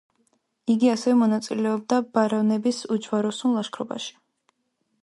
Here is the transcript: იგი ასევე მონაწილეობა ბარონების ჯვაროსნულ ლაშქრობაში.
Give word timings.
იგი 0.75 0.89
ასევე 0.93 1.13
მონაწილეობა 1.19 2.01
ბარონების 2.17 2.81
ჯვაროსნულ 3.05 3.57
ლაშქრობაში. 3.61 4.15